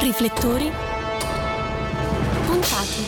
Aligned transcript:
Riflettori 0.00 0.70
puntati. 2.46 3.02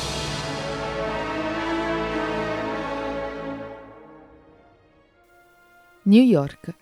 New 6.03 6.21
York. 6.21 6.75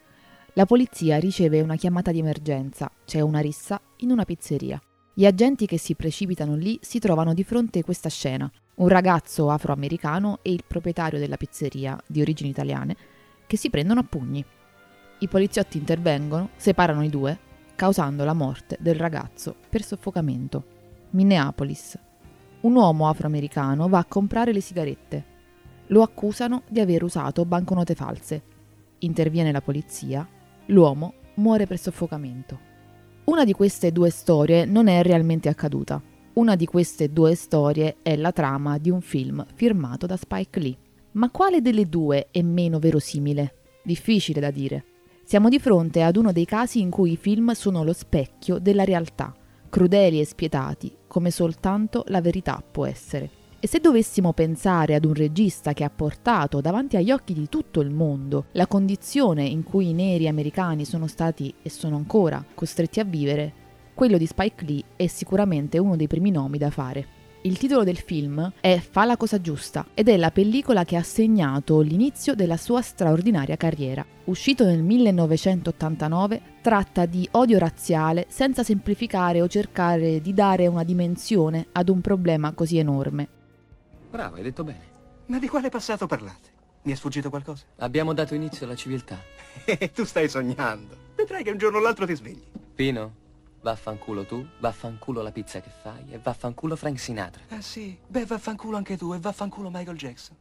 La 0.54 0.64
polizia 0.64 1.18
riceve 1.18 1.60
una 1.60 1.76
chiamata 1.76 2.10
di 2.10 2.20
emergenza. 2.20 2.90
C'è 3.04 3.20
una 3.20 3.40
rissa 3.40 3.78
in 3.96 4.10
una 4.10 4.24
pizzeria. 4.24 4.80
Gli 5.12 5.26
agenti 5.26 5.66
che 5.66 5.76
si 5.76 5.94
precipitano 5.94 6.54
lì 6.54 6.78
si 6.80 6.98
trovano 6.98 7.34
di 7.34 7.44
fronte 7.44 7.80
a 7.80 7.84
questa 7.84 8.08
scena. 8.08 8.50
Un 8.76 8.88
ragazzo 8.88 9.50
afroamericano 9.50 10.38
e 10.40 10.52
il 10.52 10.64
proprietario 10.66 11.18
della 11.18 11.36
pizzeria, 11.36 12.00
di 12.06 12.22
origini 12.22 12.48
italiane, 12.48 12.96
che 13.46 13.58
si 13.58 13.68
prendono 13.68 14.00
a 14.00 14.04
pugni. 14.08 14.42
I 15.18 15.28
poliziotti 15.28 15.76
intervengono, 15.76 16.48
separano 16.56 17.04
i 17.04 17.10
due, 17.10 17.46
causando 17.78 18.24
la 18.24 18.32
morte 18.32 18.76
del 18.80 18.96
ragazzo 18.96 19.54
per 19.68 19.84
soffocamento. 19.84 20.64
Minneapolis. 21.10 21.96
Un 22.62 22.74
uomo 22.74 23.08
afroamericano 23.08 23.88
va 23.88 23.98
a 23.98 24.04
comprare 24.04 24.52
le 24.52 24.60
sigarette. 24.60 25.24
Lo 25.86 26.02
accusano 26.02 26.64
di 26.68 26.80
aver 26.80 27.04
usato 27.04 27.44
banconote 27.44 27.94
false. 27.94 28.42
Interviene 28.98 29.52
la 29.52 29.60
polizia. 29.60 30.28
L'uomo 30.66 31.14
muore 31.34 31.66
per 31.66 31.78
soffocamento. 31.78 32.58
Una 33.26 33.44
di 33.44 33.52
queste 33.52 33.92
due 33.92 34.10
storie 34.10 34.64
non 34.64 34.88
è 34.88 35.00
realmente 35.04 35.48
accaduta. 35.48 36.02
Una 36.32 36.56
di 36.56 36.66
queste 36.66 37.12
due 37.12 37.36
storie 37.36 37.98
è 38.02 38.16
la 38.16 38.32
trama 38.32 38.78
di 38.78 38.90
un 38.90 39.00
film 39.00 39.46
firmato 39.54 40.04
da 40.06 40.16
Spike 40.16 40.58
Lee. 40.58 40.76
Ma 41.12 41.30
quale 41.30 41.60
delle 41.60 41.88
due 41.88 42.26
è 42.32 42.42
meno 42.42 42.80
verosimile? 42.80 43.54
Difficile 43.84 44.40
da 44.40 44.50
dire. 44.50 44.84
Siamo 45.28 45.50
di 45.50 45.58
fronte 45.58 46.00
ad 46.00 46.16
uno 46.16 46.32
dei 46.32 46.46
casi 46.46 46.80
in 46.80 46.88
cui 46.88 47.12
i 47.12 47.16
film 47.18 47.52
sono 47.52 47.84
lo 47.84 47.92
specchio 47.92 48.58
della 48.58 48.84
realtà, 48.84 49.34
crudeli 49.68 50.20
e 50.20 50.24
spietati, 50.24 50.90
come 51.06 51.30
soltanto 51.30 52.02
la 52.06 52.22
verità 52.22 52.64
può 52.64 52.86
essere. 52.86 53.28
E 53.60 53.68
se 53.68 53.78
dovessimo 53.78 54.32
pensare 54.32 54.94
ad 54.94 55.04
un 55.04 55.12
regista 55.12 55.74
che 55.74 55.84
ha 55.84 55.90
portato 55.90 56.62
davanti 56.62 56.96
agli 56.96 57.10
occhi 57.10 57.34
di 57.34 57.46
tutto 57.50 57.82
il 57.82 57.90
mondo 57.90 58.46
la 58.52 58.66
condizione 58.66 59.44
in 59.44 59.64
cui 59.64 59.90
i 59.90 59.92
neri 59.92 60.28
americani 60.28 60.86
sono 60.86 61.06
stati 61.06 61.52
e 61.60 61.68
sono 61.68 61.96
ancora 61.96 62.42
costretti 62.54 62.98
a 62.98 63.04
vivere, 63.04 63.52
quello 63.92 64.16
di 64.16 64.24
Spike 64.24 64.64
Lee 64.64 64.82
è 64.96 65.08
sicuramente 65.08 65.76
uno 65.76 65.96
dei 65.96 66.06
primi 66.06 66.30
nomi 66.30 66.56
da 66.56 66.70
fare. 66.70 67.17
Il 67.42 67.56
titolo 67.56 67.84
del 67.84 67.98
film 67.98 68.52
è 68.60 68.80
Fa 68.80 69.04
la 69.04 69.16
cosa 69.16 69.40
giusta 69.40 69.86
ed 69.94 70.08
è 70.08 70.16
la 70.16 70.32
pellicola 70.32 70.84
che 70.84 70.96
ha 70.96 71.04
segnato 71.04 71.78
l'inizio 71.80 72.34
della 72.34 72.56
sua 72.56 72.82
straordinaria 72.82 73.56
carriera. 73.56 74.04
Uscito 74.24 74.64
nel 74.64 74.82
1989, 74.82 76.42
tratta 76.60 77.06
di 77.06 77.28
odio 77.32 77.58
razziale 77.58 78.26
senza 78.28 78.64
semplificare 78.64 79.40
o 79.40 79.46
cercare 79.46 80.20
di 80.20 80.34
dare 80.34 80.66
una 80.66 80.82
dimensione 80.82 81.68
ad 81.70 81.88
un 81.88 82.00
problema 82.00 82.52
così 82.54 82.78
enorme. 82.78 83.28
Bravo, 84.10 84.34
hai 84.34 84.42
detto 84.42 84.64
bene. 84.64 84.86
Ma 85.26 85.38
di 85.38 85.46
quale 85.46 85.68
passato 85.68 86.06
parlate? 86.06 86.50
Mi 86.82 86.92
è 86.92 86.96
sfuggito 86.96 87.30
qualcosa? 87.30 87.64
Abbiamo 87.76 88.14
dato 88.14 88.34
inizio 88.34 88.66
alla 88.66 88.74
civiltà. 88.74 89.16
Tu 89.94 90.04
stai 90.04 90.28
sognando. 90.28 90.96
Vedrai 91.14 91.44
che 91.44 91.52
un 91.52 91.58
giorno 91.58 91.78
o 91.78 91.80
l'altro 91.80 92.04
ti 92.04 92.16
svegli. 92.16 92.42
Pino, 92.74 93.26
vaffanculo 93.60 94.24
tu, 94.24 94.46
vaffanculo 94.60 95.22
la 95.22 95.32
pizza 95.32 95.60
che 95.60 95.70
fai 95.70 96.04
e 96.10 96.18
vaffanculo 96.22 96.76
Frank 96.76 96.98
Sinatra. 96.98 97.42
Ah 97.48 97.60
sì? 97.60 97.96
Beh, 98.06 98.24
vaffanculo 98.24 98.76
anche 98.76 98.96
tu 98.96 99.12
e 99.12 99.18
vaffanculo 99.18 99.70
Michael 99.70 99.96
Jackson. 99.96 100.36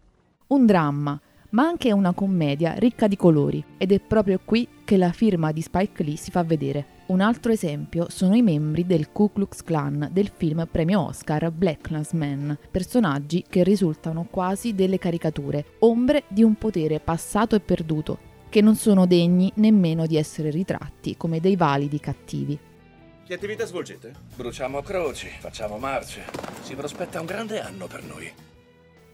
Un 0.48 0.66
dramma, 0.66 1.20
ma 1.50 1.64
anche 1.64 1.92
una 1.92 2.14
commedia 2.14 2.74
ricca 2.74 3.08
di 3.08 3.16
colori 3.16 3.64
ed 3.78 3.92
è 3.92 4.00
proprio 4.00 4.40
qui 4.44 4.68
che 4.84 4.98
la 4.98 5.12
firma 5.12 5.52
di 5.52 5.62
Spike 5.62 6.04
Lee 6.04 6.18
si 6.18 6.32
fa 6.32 6.44
vedere. 6.44 6.96
Un 7.08 7.22
altro 7.22 7.54
esempio 7.54 8.08
sono 8.09 8.36
i 8.36 8.42
membri 8.42 8.86
del 8.86 9.12
Ku 9.12 9.31
Klux 9.31 9.64
Klan 9.64 10.09
del 10.12 10.30
film 10.36 10.68
premio 10.70 11.06
Oscar 11.06 11.50
Black 11.52 11.90
Man, 12.14 12.58
personaggi 12.70 13.46
che 13.48 13.64
risultano 13.64 14.28
quasi 14.30 14.76
delle 14.76 14.97
caricature, 14.97 15.66
ombre 15.80 16.24
di 16.28 16.44
un 16.44 16.56
potere 16.56 17.00
passato 17.00 17.56
e 17.56 17.62
perduto, 17.62 18.20
che 18.50 18.62
non 18.62 18.75
sono 18.75 19.06
degni 19.06 19.52
nemmeno 19.56 20.06
di 20.06 20.18
essere 20.18 20.50
ritratti 20.50 21.16
come 21.16 21.40
dei 21.40 21.56
validi 21.56 22.00
cattivi. 22.00 22.59
Che 23.28 23.34
attività 23.34 23.66
svolgete? 23.66 24.14
Bruciamo 24.38 24.82
croci, 24.82 25.28
facciamo 25.28 25.78
marce. 25.78 26.24
Si 26.62 26.76
prospetta 26.76 27.20
un 27.20 27.26
grande 27.26 27.60
anno 27.60 27.86
per 27.86 28.02
noi. 28.06 28.32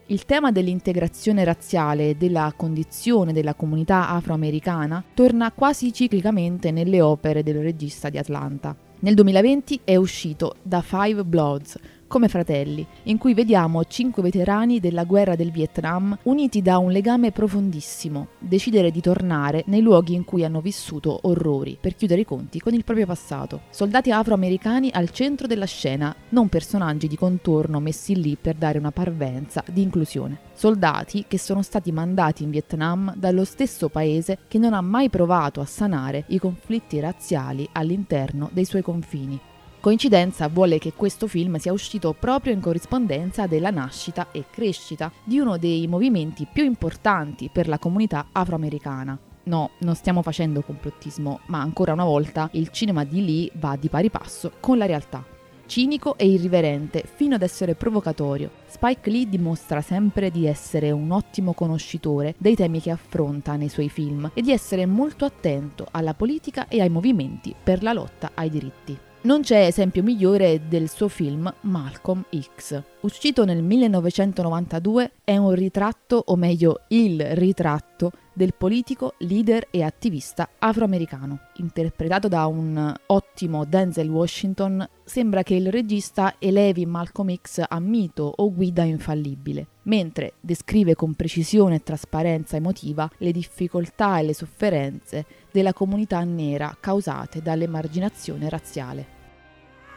Il 0.05 0.25
tema 0.25 0.51
dell'integrazione 0.51 1.43
razziale 1.43 2.09
e 2.09 2.15
della 2.15 2.53
condizione 2.55 3.33
della 3.33 3.55
comunità 3.55 4.09
afroamericana 4.09 5.03
torna 5.15 5.51
quasi 5.51 5.91
ciclicamente 5.91 6.69
nelle 6.69 7.01
opere 7.01 7.41
del 7.41 7.63
regista 7.63 8.09
di 8.09 8.19
Atlanta. 8.19 8.75
Nel 8.99 9.15
2020 9.15 9.81
è 9.83 9.95
uscito 9.95 10.57
The 10.61 10.83
Five 10.83 11.23
Bloods, 11.23 11.79
come 12.13 12.27
fratelli, 12.27 12.85
in 13.05 13.17
cui 13.17 13.33
vediamo 13.33 13.83
cinque 13.85 14.21
veterani 14.21 14.79
della 14.79 15.03
guerra 15.03 15.35
del 15.35 15.49
Vietnam 15.49 16.15
uniti 16.25 16.61
da 16.61 16.77
un 16.77 16.91
legame 16.91 17.31
profondissimo, 17.31 18.27
decidere 18.37 18.91
di 18.91 19.01
tornare 19.01 19.63
nei 19.65 19.81
luoghi 19.81 20.13
in 20.13 20.23
cui 20.23 20.45
hanno 20.45 20.61
vissuto 20.61 21.21
orrori 21.23 21.75
per 21.81 21.95
chiudere 21.95 22.21
i 22.21 22.25
conti 22.25 22.59
con 22.59 22.75
il 22.75 22.83
proprio 22.83 23.07
passato. 23.07 23.61
Soldati 23.71 24.11
afroamericani 24.11 24.91
al 24.93 25.09
centro 25.09 25.47
della 25.47 25.65
scena, 25.65 26.15
non 26.29 26.49
personaggi 26.49 27.07
di 27.07 27.17
contorno 27.17 27.79
messi 27.79 28.15
lì 28.15 28.37
per 28.39 28.57
dare 28.57 28.77
una 28.77 28.91
parvenza 28.91 29.63
di 29.71 29.81
inclusione. 29.81 30.37
Soldati 30.53 31.25
che 31.27 31.39
sono 31.39 31.63
stati 31.63 31.91
mandati 31.91 32.43
in 32.43 32.51
Vietnam 32.51 33.11
dallo 33.17 33.43
stesso 33.43 33.89
paese 33.89 34.37
che 34.47 34.59
non 34.59 34.75
ha 34.75 34.81
mai 34.81 35.09
provato 35.09 35.61
a 35.61 35.65
sanare 35.65 36.25
i 36.27 36.37
conflitti 36.37 36.99
razziali 36.99 37.67
all'interno 37.71 38.51
dei 38.53 38.65
suoi 38.65 38.83
confini. 38.83 39.39
Coincidenza 39.83 40.47
vuole 40.47 40.77
che 40.77 40.93
questo 40.93 41.27
film 41.27 41.57
sia 41.57 41.73
uscito 41.73 42.15
proprio 42.17 42.53
in 42.53 42.61
corrispondenza 42.61 43.47
della 43.47 43.69
nascita 43.69 44.31
e 44.31 44.45
crescita 44.49 45.11
di 45.25 45.39
uno 45.39 45.57
dei 45.57 45.87
movimenti 45.87 46.47
più 46.49 46.63
importanti 46.63 47.49
per 47.51 47.67
la 47.67 47.77
comunità 47.77 48.27
afroamericana. 48.31 49.19
No, 49.43 49.71
non 49.79 49.95
stiamo 49.95 50.21
facendo 50.21 50.61
complottismo, 50.61 51.41
ma 51.47 51.59
ancora 51.59 51.91
una 51.91 52.05
volta 52.05 52.47
il 52.53 52.69
cinema 52.69 53.03
di 53.03 53.25
Lee 53.25 53.51
va 53.55 53.75
di 53.75 53.89
pari 53.89 54.09
passo 54.09 54.53
con 54.61 54.77
la 54.77 54.85
realtà. 54.85 55.21
Cinico 55.65 56.17
e 56.17 56.29
irriverente 56.29 57.03
fino 57.03 57.35
ad 57.35 57.41
essere 57.41 57.75
provocatorio, 57.75 58.51
Spike 58.65 59.09
Lee 59.09 59.27
dimostra 59.27 59.81
sempre 59.81 60.31
di 60.31 60.47
essere 60.47 60.91
un 60.91 61.11
ottimo 61.11 61.51
conoscitore 61.51 62.35
dei 62.37 62.55
temi 62.55 62.79
che 62.79 62.91
affronta 62.91 63.57
nei 63.57 63.67
suoi 63.67 63.89
film 63.89 64.31
e 64.33 64.41
di 64.41 64.53
essere 64.53 64.85
molto 64.85 65.25
attento 65.25 65.85
alla 65.91 66.13
politica 66.13 66.69
e 66.69 66.79
ai 66.79 66.89
movimenti 66.89 67.53
per 67.61 67.83
la 67.83 67.91
lotta 67.91 68.31
ai 68.33 68.49
diritti. 68.49 68.97
Non 69.23 69.39
c'è 69.39 69.67
esempio 69.67 70.03
migliore 70.03 70.67
del 70.67 70.89
suo 70.89 71.07
film 71.07 71.49
Malcolm 71.61 72.25
X. 72.29 72.83
Uscito 73.03 73.45
nel 73.45 73.63
1992, 73.63 75.11
è 75.23 75.37
un 75.37 75.53
ritratto, 75.53 76.21
o 76.25 76.35
meglio 76.35 76.81
il 76.89 77.21
ritratto, 77.37 78.11
del 78.33 78.53
politico, 78.53 79.13
leader 79.19 79.67
e 79.71 79.81
attivista 79.81 80.49
afroamericano. 80.59 81.39
Interpretato 81.57 82.27
da 82.27 82.47
un 82.47 82.93
ottimo 83.05 83.63
Denzel 83.63 84.09
Washington, 84.09 84.85
sembra 85.05 85.41
che 85.41 85.55
il 85.55 85.71
regista 85.71 86.35
elevi 86.37 86.85
Malcolm 86.85 87.33
X 87.33 87.63
a 87.65 87.79
mito 87.79 88.29
o 88.35 88.51
guida 88.51 88.83
infallibile, 88.83 89.67
mentre 89.83 90.33
descrive 90.41 90.95
con 90.95 91.13
precisione 91.13 91.75
e 91.75 91.83
trasparenza 91.83 92.57
emotiva 92.57 93.09
le 93.19 93.31
difficoltà 93.31 94.19
e 94.19 94.23
le 94.23 94.33
sofferenze 94.33 95.25
della 95.49 95.71
comunità 95.71 96.21
nera 96.25 96.75
causate 96.77 97.41
dall'emarginazione 97.41 98.49
razziale. 98.49 99.12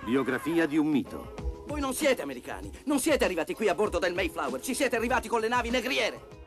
Biografia 0.05 0.67
di 0.67 0.77
un 0.77 0.87
mito. 0.87 1.65
Voi 1.67 1.81
non 1.81 1.93
siete 1.93 2.23
americani, 2.23 2.71
non 2.85 3.01
siete 3.01 3.25
arrivati 3.25 3.55
qui 3.55 3.69
a 3.69 3.75
bordo 3.75 3.99
del 3.99 4.15
Mayflower, 4.15 4.61
ci 4.61 4.73
siete 4.73 4.97
arrivati 4.97 5.29
con 5.29 5.41
le 5.41 5.49
navi 5.49 5.71
negriere. 5.71 6.45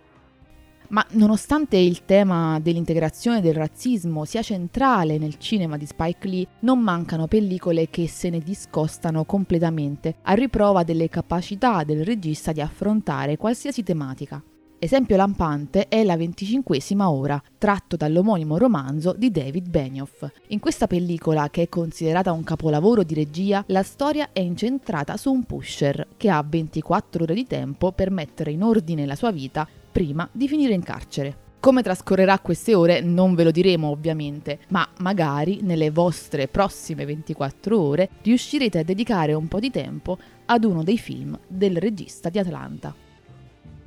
Ma 0.89 1.05
nonostante 1.11 1.77
il 1.77 2.05
tema 2.05 2.59
dell'integrazione 2.59 3.41
del 3.41 3.53
razzismo 3.53 4.25
sia 4.25 4.41
centrale 4.41 5.17
nel 5.17 5.37
cinema 5.37 5.77
di 5.77 5.85
Spike 5.85 6.27
Lee, 6.27 6.47
non 6.61 6.79
mancano 6.79 7.27
pellicole 7.27 7.89
che 7.89 8.07
se 8.07 8.29
ne 8.29 8.39
discostano 8.39 9.25
completamente, 9.25 10.15
a 10.23 10.33
riprova 10.33 10.83
delle 10.83 11.09
capacità 11.09 11.83
del 11.83 12.03
regista 12.03 12.51
di 12.51 12.61
affrontare 12.61 13.37
qualsiasi 13.37 13.83
tematica. 13.83 14.41
Esempio 14.81 15.17
lampante 15.17 15.89
è 15.89 16.05
La 16.05 16.15
venticinquesima 16.15 17.11
ora, 17.11 17.41
tratto 17.57 17.97
dall'omonimo 17.97 18.57
romanzo 18.57 19.13
di 19.13 19.29
David 19.29 19.67
Benioff. 19.67 20.25
In 20.47 20.59
questa 20.59 20.87
pellicola, 20.87 21.49
che 21.49 21.63
è 21.63 21.67
considerata 21.67 22.31
un 22.31 22.45
capolavoro 22.45 23.03
di 23.03 23.13
regia, 23.13 23.61
la 23.67 23.83
storia 23.83 24.29
è 24.31 24.39
incentrata 24.39 25.17
su 25.17 25.33
un 25.33 25.43
pusher 25.43 26.07
che 26.15 26.29
ha 26.29 26.41
24 26.47 27.23
ore 27.23 27.33
di 27.33 27.45
tempo 27.45 27.91
per 27.91 28.09
mettere 28.09 28.51
in 28.51 28.63
ordine 28.63 29.05
la 29.05 29.15
sua 29.15 29.31
vita 29.31 29.67
prima 29.91 30.25
di 30.31 30.47
finire 30.47 30.73
in 30.73 30.83
carcere. 30.83 31.35
Come 31.59 31.83
trascorrerà 31.83 32.39
queste 32.39 32.73
ore 32.73 33.01
non 33.01 33.35
ve 33.35 33.43
lo 33.43 33.51
diremo 33.51 33.89
ovviamente, 33.89 34.59
ma 34.69 34.87
magari 34.99 35.59
nelle 35.61 35.91
vostre 35.91 36.47
prossime 36.47 37.03
24 37.03 37.77
ore 37.77 38.09
riuscirete 38.21 38.79
a 38.79 38.83
dedicare 38.83 39.33
un 39.33 39.49
po' 39.49 39.59
di 39.59 39.71
tempo 39.71 40.17
ad 40.45 40.63
uno 40.63 40.83
dei 40.83 40.97
film 40.97 41.37
del 41.45 41.75
regista 41.75 42.29
di 42.29 42.39
Atlanta. 42.39 43.07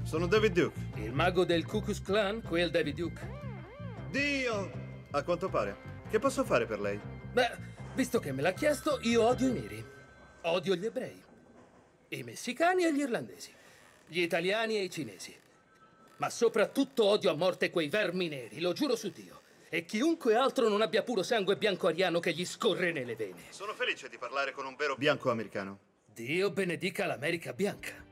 Sono 0.04 0.26
David 0.26 0.52
Duke. 0.52 0.78
Il 0.96 1.12
mago 1.12 1.44
del 1.44 1.64
Ku 1.64 1.81
Klux 1.81 2.02
Klan, 2.02 2.43
quel 2.43 2.70
David 2.70 2.96
Duke. 2.96 3.20
Dio! 4.10 4.70
A 5.10 5.22
quanto 5.22 5.49
pare. 5.49 5.76
Che 6.10 6.19
posso 6.19 6.44
fare 6.44 6.66
per 6.66 6.81
lei? 6.81 7.00
Beh, 7.32 7.56
visto 7.94 8.19
che 8.19 8.32
me 8.32 8.43
l'ha 8.43 8.52
chiesto, 8.52 8.99
io 9.02 9.22
odio 9.22 9.49
i 9.49 9.52
neri. 9.52 9.84
Odio 10.43 10.75
gli 10.75 10.84
ebrei, 10.84 11.22
i 12.08 12.22
messicani 12.25 12.84
e 12.84 12.93
gli 12.93 12.99
irlandesi, 12.99 13.52
gli 14.06 14.20
italiani 14.20 14.76
e 14.76 14.82
i 14.82 14.90
cinesi. 14.90 15.34
Ma 16.16 16.28
soprattutto 16.28 17.04
odio 17.04 17.31
a 17.31 17.37
morte 17.37 17.70
quei 17.70 17.88
vermi 17.88 18.28
neri, 18.28 18.60
lo 18.60 18.72
giuro 18.72 18.96
su 18.96 19.10
Dio. 19.10 19.40
E 19.69 19.84
chiunque 19.84 20.34
altro 20.34 20.69
non 20.69 20.82
abbia 20.82 21.02
puro 21.02 21.22
sangue 21.22 21.56
bianco 21.56 21.87
ariano 21.87 22.19
che 22.20 22.32
gli 22.32 22.44
scorre 22.44 22.93
nelle 22.93 23.14
vene. 23.14 23.44
Sono 23.50 23.72
felice 23.72 24.08
di 24.08 24.19
parlare 24.19 24.52
con 24.52 24.66
un 24.66 24.75
vero 24.75 24.96
bianco 24.96 25.31
americano. 25.31 25.78
Dio 26.12 26.50
benedica 26.50 27.06
l'America 27.06 27.52
bianca. 27.54 28.10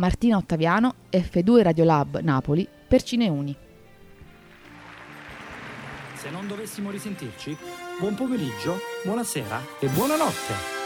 Martina 0.00 0.38
Ottaviano, 0.38 0.94
F2 1.10 1.60
Radiolab 1.60 2.20
Napoli, 2.20 2.66
per 2.88 3.02
Cineuni. 3.02 3.54
Se 6.14 6.30
non 6.30 6.48
dovessimo 6.48 6.90
risentirci, 6.90 7.54
buon 7.98 8.14
pomeriggio, 8.14 8.78
buonasera 9.04 9.60
e 9.78 9.88
buonanotte. 9.88 10.79